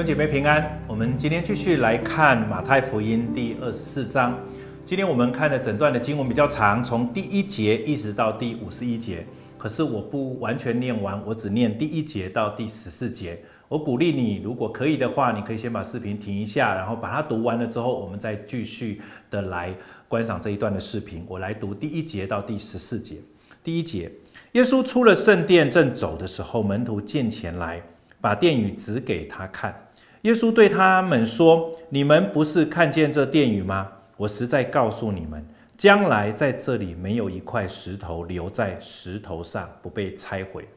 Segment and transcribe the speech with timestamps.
[0.00, 4.34] 兄姐妹平安，我们今天继续来看马太福音第二十四章。
[4.82, 9.26] 今天我们看的整段的经文比较长，从第一节一直到第五十一节。
[9.58, 13.38] 可是我不完全念完，我只念第一节到第十四节。
[13.68, 19.74] 我鼓励你，如果可以的话，你可以先把视频停一下，然后把它读完了之后，我们再继续的来
[20.08, 21.26] 观赏这一段的视频。
[21.28, 23.16] 我来读第一节到第十四节。
[23.62, 24.10] 第一节，
[24.52, 27.82] 耶稣出了圣殿，正走的时候，门徒进前来。
[28.22, 29.74] 把殿宇指给他看，
[30.22, 33.90] 耶稣对他们说：“你们不是看见这殿宇吗？
[34.18, 35.42] 我实在告诉你们，
[35.78, 40.68] 将来在这里没有一块石头留在石头上不被拆毁。”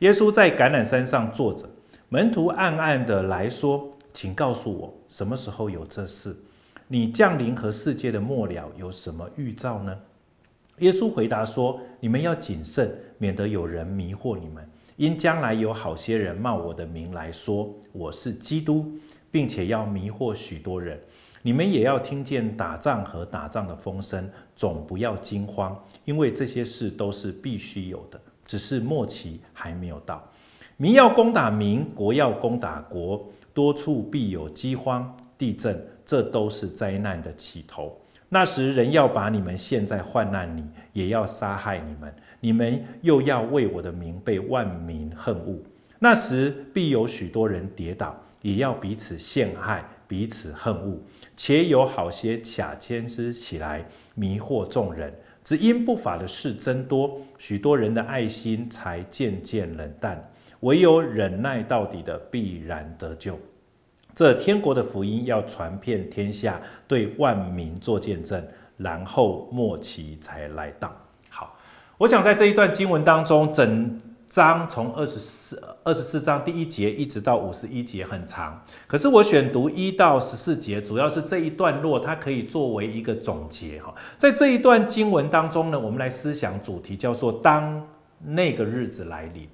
[0.00, 1.68] 耶稣在橄榄山上坐着，
[2.08, 6.34] 门徒暗暗的来说：“请告诉我，什么时候有这事？
[6.88, 9.94] 你降临和世界的末了有什么预兆呢？”
[10.80, 14.66] 耶稣回答说：“你们要谨慎，免得有人迷惑你们。”
[14.96, 18.90] 因将来有好些人冒我的名来说我是基督，
[19.30, 20.98] 并且要迷惑许多人。
[21.42, 30.26] 你们也要听见打仗和打仗的风声，总不要惊慌，因为这些事都是必须有的，只是末期还没有到。
[30.78, 37.96] 民要攻打民，国要攻打国，多处必有饥荒、地震，这都是灾难的起头。
[38.28, 42.12] 那时人要把你们陷在患难里，也要杀害你们。
[42.40, 45.56] 你们又要为我的名被万民恨恶。
[45.98, 50.98] 那时必有许多人跌倒，也要彼此陷害，彼此恨恶。
[51.36, 55.14] 且有好些假先知起来迷惑众人。
[55.42, 60.28] 只因不法的事增多，许多人的爱心才渐渐冷淡。
[60.60, 63.38] 唯有忍耐到底的，必然得救。
[64.16, 68.42] 这天国的福音要传遍天下，对万民做见证，
[68.78, 70.90] 然后末期才来到。
[71.28, 71.54] 好，
[71.98, 83.94] 我想在这一段经文当中，整章从二十四二十四章第一节一直到五十一节很长，可是我选读一到十四节，主要是这一段落，它可以作为一个总结哈。
[84.16, 87.86] 在这一段经文当中呢，我们来思想主题叫做“当
[88.24, 89.46] 那个日子来临”。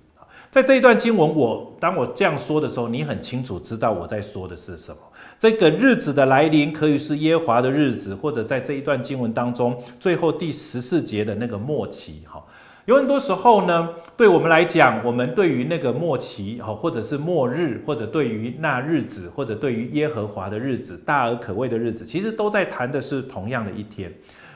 [0.53, 4.99] 在这一段经文，我当我这样说的时候，你很清楚知道我在说的是什么。
[5.39, 12.25] 这个日子的来临，可以是耶和华的日子，或者在这一段经文当中，最后第十四节的那个末期。
[12.31, 12.45] 哈，
[12.85, 24.13] 有很多时候呢，对我们来讲，我们对于那个末期，哈，或者是末日，或者对于那日子，或者对于耶和华的日子，大而可畏的日子，其实都在谈的是同样的一天。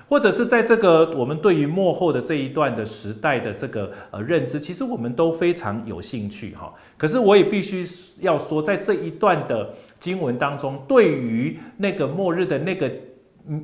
[0.08, 6.72] 或者是在这个我们对于末后的这一段的时代的这个呃认知，其实我们都非常有兴趣哈。
[6.96, 7.84] 可是我也必须
[8.20, 12.90] 要说，在这一段的经文当中，对于那个末日的那个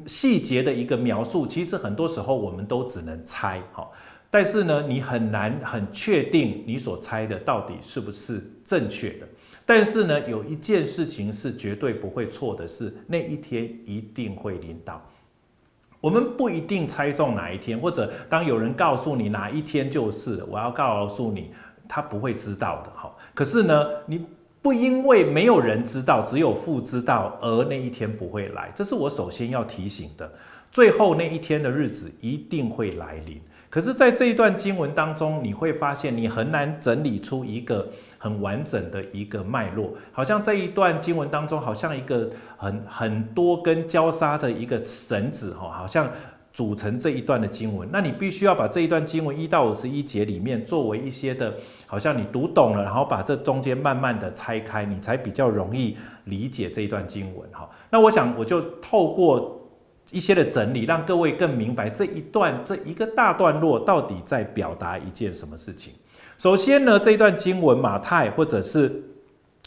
[0.06, 3.88] 细节的一个描述，其实很多时候我们都只能猜哈。
[4.28, 9.28] 但是呢，你很难很确定你所猜的到底是不是正确的。
[9.64, 15.00] 但是呢，有一件事情是绝对不会错的，是那一天一定会临到。
[16.02, 21.52] 我们不一定猜中哪一天，或者当有人告诉你哪一天就是，我要告诉你，
[21.88, 23.10] 他不会知道的哈。
[23.32, 24.26] 可是呢，你
[24.60, 30.30] 不因为没有人知道，只有父知道，而那一天不会来，这是我首先要提醒的。
[30.72, 33.40] 最后那一天的日子一定会来临。
[33.72, 37.88] 可是，在这一段经文当中，你会发现你很难整理出一个
[38.18, 42.28] 很完整的一个脉络，好像这一段经文当中，好像一个
[42.58, 46.06] 很很多根交叉的一个绳子，哈，好像
[46.52, 47.88] 组成这一段的经文。
[47.90, 51.54] 那你必须要把这一段经文一到五十一节里面，作为一些的，
[51.86, 57.66] 好像你读懂了，然后把这中间慢慢的拆开，你才比较容易理解这一段经文，哈。
[57.88, 59.61] 那我想，我就透过。
[60.12, 65.92] 一些的整理，让各位更明白这一段这一个大段落到底在表达一件什么事情。
[66.38, 69.02] 首先呢，这一段经文，马太或者是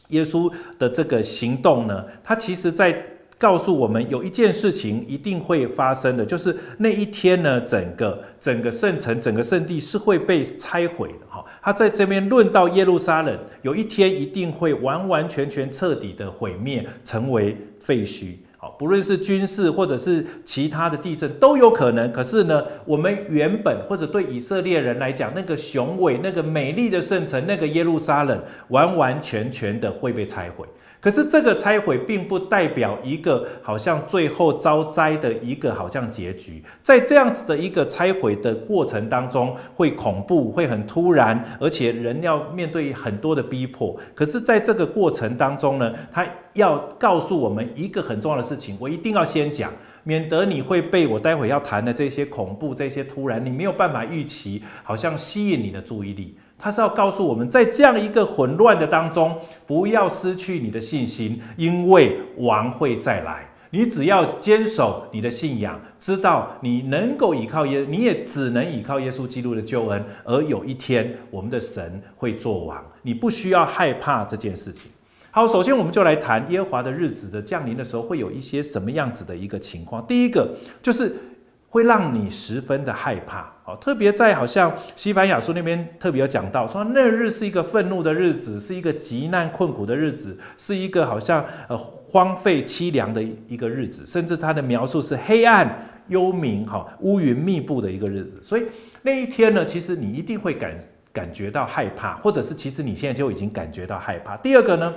[0.09, 2.95] 耶稣的这个行动呢，他其实在
[3.37, 11.25] 告诉我们有一件事情一定会发生的，就是那一天呢，整个整个圣城、整个圣地是会被拆毁的。
[11.29, 18.35] 哈，他在这边论到耶路撒冷，有一天一定会完完全全彻底的毁灭，成为废墟。
[18.77, 22.11] 不论是军事或者是其他的地震都有可能。
[22.11, 30.65] 可是呢，我们原本或者对以色列人来讲，那个雄伟、那个美丽的圣城，那个耶路撒冷，完完全全的会被拆毁。
[31.05, 43.95] 可是这个拆毁并不代表一个好像最后遭灾的一个好像结局，在这样子的一个拆毁的过程当中，会恐怖，会很突然，而且人要面对很多的逼迫。
[44.15, 49.71] 可是，在这个过程当中呢，他要告诉我们一个很重要的事情，我一定要先讲，
[50.01, 56.35] 免得你会被我待会要谈的这些恐怖、这些突然，你没有办法预期，好像吸引你的注意力。
[56.57, 59.37] 他是要告诉我们在这样一个混乱的当中，
[59.67, 63.47] 不要失去你的信心，因为王会再来。
[63.71, 70.01] 你只要坚守你的信仰，知道你能够依靠耶，你也只能依靠耶稣基督的救恩。
[70.23, 74.89] 而有一天，我们的神会作王，你不需要害怕这件事情。
[75.29, 80.05] 好，首先我们就来谈耶和华的日子的降临的时候，会有一些什么样子的一个情况。
[80.07, 81.13] 第一个就是
[81.67, 83.51] 会让你十分的害怕。
[83.67, 95.67] 好，特别在好像西班牙书那边特别有讲到，说那日是一个愤怒的日子，是一个极难困苦的日子，是一个好像呃荒废凄凉的一个日子，甚至他的描述是黑暗
[96.09, 98.39] 幽冥、哈乌云密布的一个日子。
[98.43, 98.65] 所以
[99.01, 100.79] 那一天呢，其实你一定会感
[101.11, 104.37] 感觉到害怕，或者是其实你现在就已经感觉到害怕。
[104.37, 104.93] 第二个呢？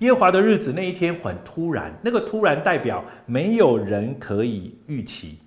[0.00, 5.38] 耶和华的日子那一天很突然，那个突然代表没有人可以预期，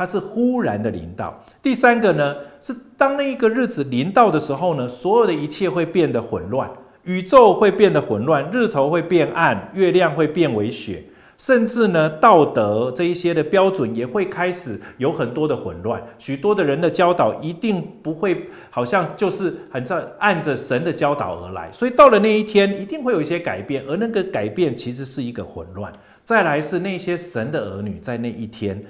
[0.00, 1.38] 它是忽然的临到。
[1.60, 6.70] 第三个呢，是当那一个日子临到的时候呢，所有的一切会变得混乱，
[7.02, 11.04] 宇宙会变得混乱，日头会变暗，月亮会变为雪。
[11.36, 25.92] 甚至呢，道德这一些的标准也会开始有很多的混乱，许多的人的教导一定不会，好像就是很在按着神的教导而来，所以到了那一天，一定会有一些改变，而那个改变其实是一个混乱。
[26.22, 28.80] 再来是那些神的儿女在那一天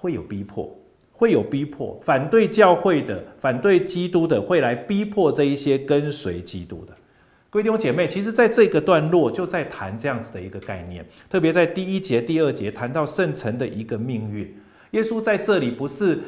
[0.00, 0.74] 会有逼迫，
[1.12, 6.94] 会有逼迫，反对教会的、反对基督的，会来逼迫这一些跟随基督的。
[7.50, 14.56] 各位弟兄姐妹，其实在这个段落就在谈这样子的一个概念，特别在第一节、第二节谈到圣城的一个命运。
[14.92, 16.18] 耶稣在这里不是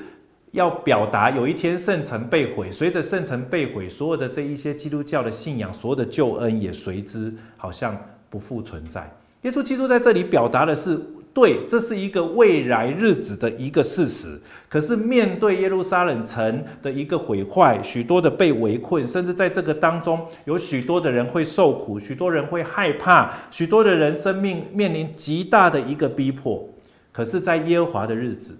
[0.50, 7.98] 要表达有一天圣城被毁，随着圣城被毁，所有的这一些基督教的信仰，所有的救恩也随之好像
[8.28, 9.10] 不复存在。
[9.42, 11.00] 耶稣基督在这里表达的是。
[11.34, 14.38] 对，这是一个未来日子的一个事实。
[14.68, 26.68] 可是面对耶路撒冷城的一个毁坏，许多的被围困，甚至在这个当中，有许多的人会受苦，许多人会害怕，许多的人生命面临极大的一个逼迫。
[27.10, 28.54] 可是，在耶和华的日子，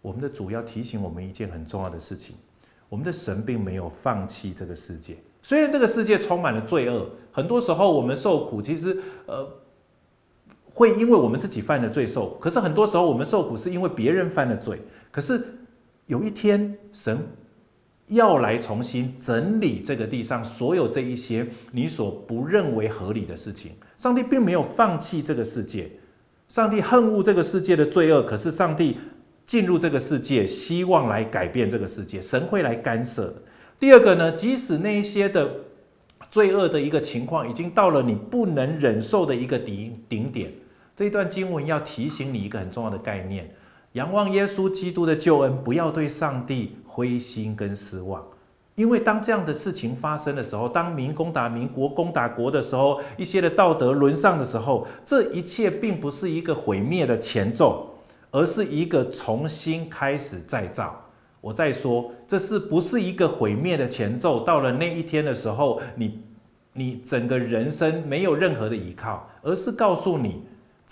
[0.00, 2.34] 我们的主要提醒我们一件很重要的事情：
[2.88, 5.16] 我们的神并没有放弃这个世界。
[5.42, 8.96] 虽然这个世界充满了罪恶，很多时候我们受苦，其实
[9.26, 9.46] 呃。
[10.74, 14.80] 会因为我们自己犯的罪受，可是很多时候我们受苦是因为别人犯的罪。
[15.10, 15.40] 可是
[16.06, 17.18] 有一天，神
[18.08, 23.72] 要来重新整理这个地上所有这一些你所不认为合理的事情。
[23.98, 25.90] 上帝并没有放弃这个世界，
[26.48, 28.96] 上帝恨恶这个世界的罪恶，可是上帝
[29.44, 32.20] 进入这个世界，希望来改变这个世界。
[32.20, 33.34] 神会来干涉的。
[33.78, 35.50] 第二个呢，即使那一些的
[36.30, 40.50] 罪恶的一个情况已经到了你不能忍受的一个顶顶点。
[40.94, 43.50] 这一段经文要提醒你一个很重要的概念：
[43.92, 48.22] 仰望耶稣基督的救恩，不要对上帝灰心跟失望。
[48.74, 57.94] 因为当这样的事情发生的时候，当民攻打民，国攻打国的时候，一些的道德沦丧的时候，这一切并不是一个毁灭的前奏，
[58.30, 60.98] 而是一个重新开始再造。
[61.42, 64.40] 我再说，这是不是一个毁灭的前奏？
[64.44, 66.22] 到了那一天的时候，你
[66.72, 70.42] 你整个人生没有任何的依靠，而是告诉你。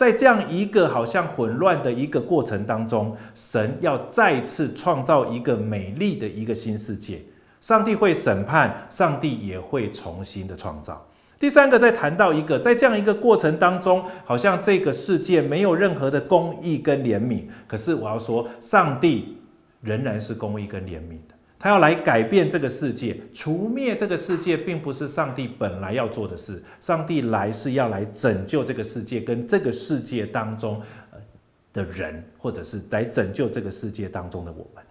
[0.01, 7.21] 在这样一个好像混乱的一个过程当中，神要再次创造一个美丽的一个新世界。
[7.61, 11.07] 上帝会审判，上帝也会重新的创造。
[11.39, 17.43] 第三个，再谈到一个，在这样一个过程当中，好像这个世界没有任何的公义跟怜悯。
[17.69, 19.37] 可是我要说，上帝
[19.83, 21.35] 仍然是公义跟怜悯的。
[21.63, 26.63] 他要来改变这个世界，除灭这个世界，并不是上帝本来要做的事。
[26.81, 30.81] 上帝来是要来拯救这个世界，跟这个世界当中
[31.75, 34.83] 的人，或者是来拯救这个世界当中的我们。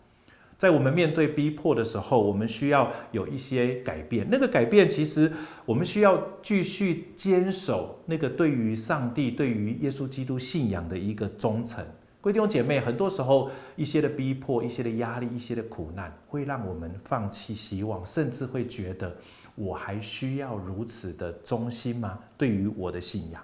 [0.60, 4.28] 在我们面对逼迫的时候，我们需要有一些改变。
[4.30, 5.32] 那个改变，其实
[5.66, 11.84] 我们需要继续坚守那个对于上帝、对于耶稣基督信仰的一个忠诚。
[12.22, 19.16] 弟兄姐妹，很多时候一些的逼迫、一些的压力、一些的苦难，会让我们放弃希望，甚至会觉得
[19.56, 22.20] 我还需要如此的忠心吗？
[22.38, 23.42] 对于我的信仰，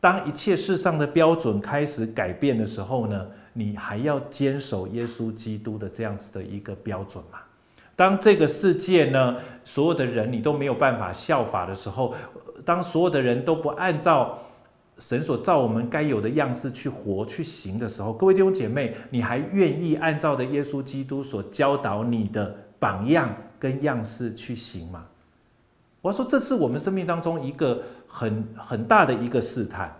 [0.00, 7.40] 当一切世上的标准开始改变的时候呢，你还要坚守耶稣基督的这样子的一个标准吗？
[7.96, 12.14] 当这个世界呢，所有的人你都没有办法效法的时候，
[12.64, 14.38] 当所有的人都不按照
[14.98, 25.06] 神所造我们该有的样式去活去行的时候，各位弟兄姐妹，你还愿意按照的耶稣基督所教导你的榜样跟样式去行吗？
[26.00, 29.94] 我说，这是我们生命当中一个很很大的一个试探。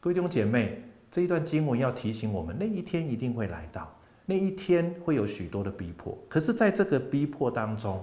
[0.00, 3.92] 各位弟兄姐妹，这一段经文要提醒我们，那一天一定会来到。
[4.24, 8.02] 那一天会有许多的逼迫，可是在这个逼迫当中，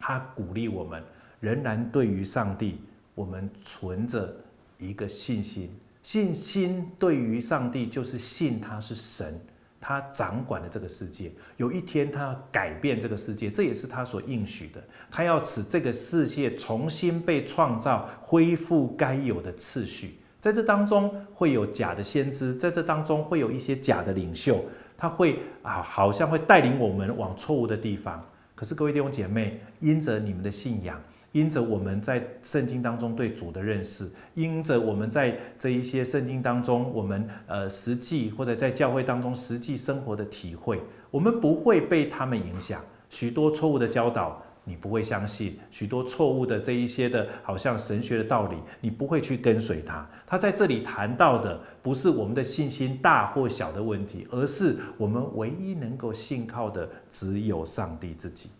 [0.00, 1.02] 他鼓励我们，
[1.40, 2.80] 仍然对于上帝，
[3.14, 4.34] 我们存着
[4.78, 5.70] 一个信心。
[6.02, 9.38] 信心对于上帝，就是信他是神，
[9.78, 11.30] 他掌管了这个世界。
[11.58, 14.82] 有一天，他要改变这个世界，这也是他所应许的。
[15.10, 20.18] 他要使这个世界重新被创造，恢复该有的次序。
[20.40, 24.64] 在这当中，会有假的先知，在这当中会有一些假的领袖，
[24.96, 28.24] 他会啊，好像会带领我们往错误的地方。
[28.54, 30.98] 可是，各位弟兄姐妹，因着你们的信仰。
[31.38, 40.80] 因着我们在圣经当中对主的认识，因着我们在这一些圣经当中，我们呃实际或者在教会当中实际生活的体会，
[41.12, 42.82] 我们不会被他们影响。
[43.08, 50.04] 许多错误的教导，你不会相信；许多错误的这一些的，好像神学的道理，你不会去跟随他。
[50.26, 58.50] 他在这里谈到的，不是我们的信心大或小的问题，而是我们唯一能够信靠的，只有上帝自己。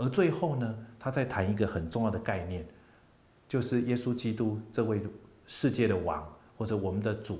[0.00, 2.66] 而最后呢，他在谈一个很重要的概念，
[3.46, 4.98] 就是耶稣基督这位
[5.46, 6.26] 世界的王，
[6.56, 7.38] 或者我们的主，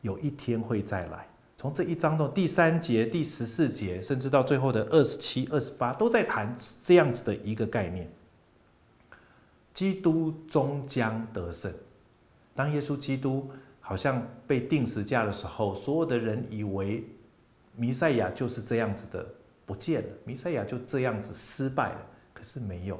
[0.00, 1.28] 有一天会再来。
[1.56, 8.10] 从这一章的第三节、第十四节，甚至到最后的二十七、二十八，都在谈这样子的一个概念：
[9.74, 11.72] 基督终将得胜。
[12.54, 13.50] 当耶稣基督
[13.80, 17.04] 好像被定时架的时候，所有的人以为
[17.76, 19.26] 弥赛亚就是这样子的。
[19.68, 22.06] 不见了，弥赛亚就这样子失败了。
[22.32, 22.98] 可是没有，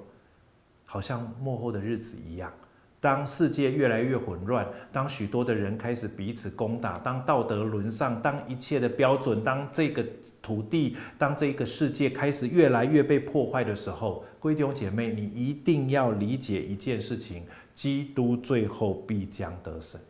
[0.84, 2.52] 好像末后的日子一样。
[3.00, 10.04] 当世界越来越混乱，当许多的人开始彼此攻打，当道德沦丧，当一切的标准，当这个
[10.42, 20.00] 土地，当这个世界开始越来越被破坏的时候，弟兄姐妹，你一定要理解一件事情：基督最后必将得胜。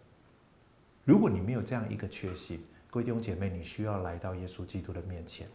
[1.04, 2.58] 如果你没有这样一个确信，
[2.90, 5.46] 弟兄姐妹，你需要来到耶稣基督的面前。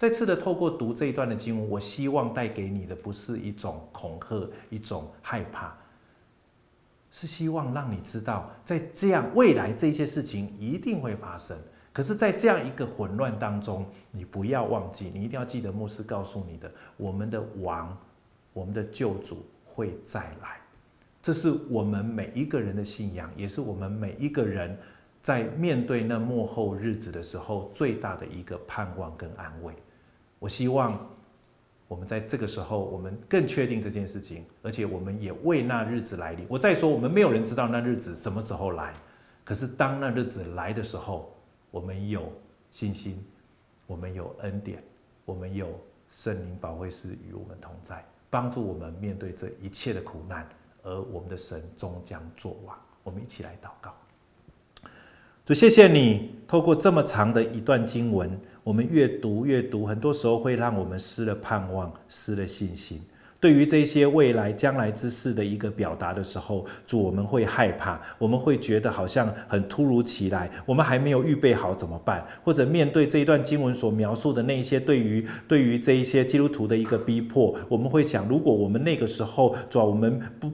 [0.00, 5.76] 再次的透过读这一段的经文，我希望带给你的不是一种恐吓、一种害怕，
[7.10, 11.54] 是希望让你知道，在这样未来这些事情一定会发生。
[11.92, 17.94] 可是，在这样一个混乱当中，你不要忘记，你一定要记得牧师告诉你的：我们的王、
[18.54, 20.62] 我们的救主会再来。
[21.20, 24.74] 这是我们每一个人的信仰，也是我们每一个人
[25.20, 29.74] 在面对那幕后日子的时候最大的一个盼望跟安慰。
[30.40, 31.08] 我希望
[31.86, 36.44] 我们在这个时候，我们更确定这件事情，而且我们也为那日子来临。
[36.48, 38.92] 我再说，我们没有人知道那日子什么时候来，
[39.44, 41.32] 可是当那日子来的时候，
[41.70, 42.32] 我们有
[42.70, 43.24] 信心，
[43.86, 44.82] 我们有恩典，
[45.24, 45.78] 我们有
[46.10, 50.48] 圣灵保惠师与我们同在，帮助我们面对这一切的苦难，
[50.82, 52.78] 而我们的神终将作王。
[53.02, 53.94] 我们一起来祷告。
[55.44, 58.28] 主，谢谢你透过这么长的一段经文。
[58.64, 63.00] 我们越读越读，很多时候会让我们失了盼望，失了信心。
[63.38, 72.26] 对于这些未来将来之事的一个表达的时候，主，我们会害怕，我们会觉得好像很突如其来，我们还没有预备好怎么办？
[72.42, 80.50] 或者面对这一段经文所描述的那一些对于对于这一些基督徒的一个逼迫，我们会想，如果我们那个时候主，我们不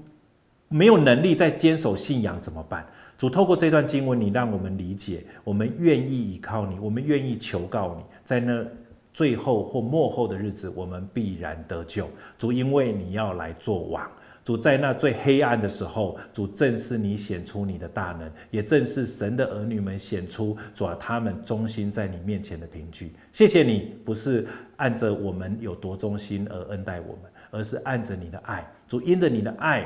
[0.68, 2.87] 没有能力再坚守信仰怎么办？
[3.16, 8.64] 主透过这段经文，你让我们理解，我们愿意依靠你，我们愿意求告你，在那
[9.12, 12.08] 最后或末后的日子，我们必然得救。
[12.37, 14.06] 主，因为你要来做王。
[14.44, 23.12] 主，在那最黑暗的时候，主正是你显出你的大能，也正是神的儿女们显出主啊，他们忠心在你面前的凭据。
[23.32, 24.46] 谢谢你，不是
[24.76, 28.64] 按着我们有多忠心而恩待我们，而是按着你的爱。
[28.87, 29.85] 主，因着你的爱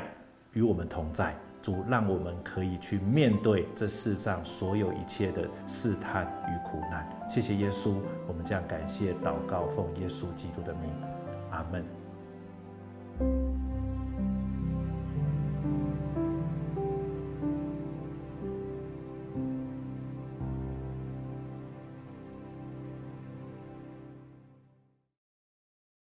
[0.53, 7.07] 与我们同在，主让我们可以去面对这世上所有一切的试探与苦难。
[7.29, 7.95] 谢谢耶稣，
[8.27, 10.91] 我们将感谢祷告，奉耶稣基督的名。
[11.51, 13.70] 阿门。